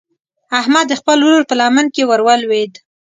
[0.59, 2.73] احمد د خپل ورور په لمن کې ور ولوېد.